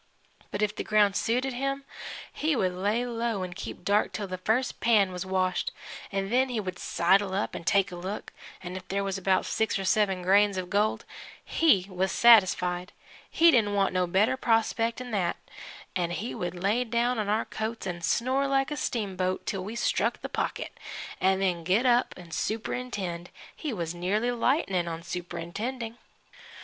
But 0.49 0.63
if 0.63 0.75
the 0.75 0.83
ground 0.83 1.15
suited 1.15 1.53
him, 1.53 1.83
he 2.33 2.55
would 2.55 2.73
lay 2.73 3.05
low 3.05 3.43
'n' 3.43 3.53
keep 3.53 3.83
dark 3.85 4.11
till 4.11 4.25
the 4.25 4.39
first 4.39 4.79
pan 4.79 5.11
was 5.11 5.27
washed, 5.27 5.71
'n' 6.11 6.31
then 6.31 6.49
he 6.49 6.59
would 6.59 6.79
sidle 6.79 7.35
up 7.35 7.55
'n' 7.55 7.65
take 7.65 7.91
a 7.91 7.95
look, 7.95 8.33
an' 8.63 8.75
if 8.75 8.87
there 8.87 9.03
was 9.03 9.19
about 9.19 9.45
six 9.45 9.77
or 9.77 9.85
seven 9.85 10.23
grains 10.23 10.57
of 10.57 10.71
gold 10.71 11.05
he 11.45 11.85
was 11.87 12.11
satisfied 12.11 12.93
he 13.29 13.51
didn't 13.51 13.75
want 13.75 13.93
no 13.93 14.07
better 14.07 14.35
prospect 14.35 14.99
'n' 14.99 15.11
that 15.11 15.35
'n' 15.95 16.09
then 16.09 16.11
he 16.17 16.33
would 16.33 16.55
lay 16.55 16.83
down 16.83 17.19
on 17.19 17.29
our 17.29 17.45
coats 17.45 17.85
and 17.85 18.03
snore 18.03 18.47
like 18.47 18.71
a 18.71 18.77
steamboat 18.77 19.45
till 19.45 19.63
we'd 19.63 19.75
struck 19.75 20.19
the 20.23 20.27
pocket, 20.29 20.79
an' 21.19 21.37
then 21.39 21.63
get 21.63 21.85
up 21.85 22.15
'n' 22.17 22.31
superintend. 22.31 23.29
He 23.55 23.71
was 23.71 23.93
nearly 23.93 24.31
lightnin' 24.31 24.87
on 24.87 25.03
superintending. 25.03 25.99